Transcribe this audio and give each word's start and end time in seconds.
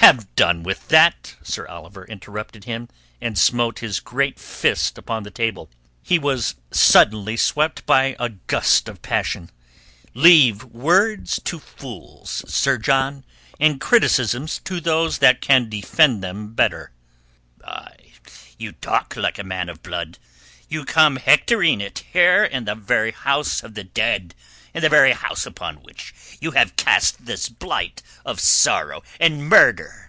"Have 0.00 0.36
done 0.36 0.62
with 0.62 0.86
that," 0.88 1.34
Sir 1.42 1.66
Oliver 1.66 2.04
interrupted 2.04 2.62
him 2.62 2.88
and 3.20 3.36
smote 3.36 3.80
his 3.80 3.98
great 3.98 4.38
fist 4.38 4.98
upon 4.98 5.24
the 5.24 5.32
table. 5.32 5.68
He 6.00 6.16
was 6.16 6.54
suddenly 6.70 7.36
swept 7.36 7.84
by 7.86 8.14
a 8.20 8.28
gust 8.28 8.88
of 8.88 9.02
passion. 9.02 9.50
"Leave 10.14 10.62
words 10.62 11.40
to 11.44 11.58
fools, 11.58 12.44
Sir 12.46 12.78
John, 12.78 13.24
and 13.58 13.80
criticisms 13.80 14.60
to 14.60 14.80
those 14.80 15.18
that 15.18 15.40
can 15.40 15.68
defend 15.68 16.22
them 16.22 16.54
better." 16.54 16.92
"Aye, 17.64 18.12
you 18.58 18.70
talk 18.72 19.16
like 19.16 19.40
a 19.40 19.42
man 19.44 19.68
of 19.68 19.82
blood. 19.82 20.18
You 20.68 20.84
come 20.84 21.16
hectoring 21.16 21.80
it 21.80 22.04
here 22.12 22.44
in 22.44 22.64
the 22.64 22.76
very 22.76 23.10
house 23.12 23.62
of 23.62 23.74
the 23.74 23.84
dead—in 23.84 24.82
the 24.82 24.88
very 24.88 25.12
house 25.12 25.46
upon 25.46 25.76
which 25.76 26.12
you 26.40 26.50
have 26.50 26.76
cast 26.76 27.24
this 27.24 27.48
blight 27.48 28.02
of 28.26 28.40
sorrow 28.40 29.02
and 29.18 29.48
murder...." 29.48 30.02